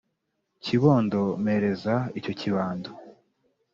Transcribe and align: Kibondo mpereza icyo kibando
Kibondo 0.63 1.21
mpereza 1.43 1.95
icyo 2.19 2.33
kibando 2.39 2.91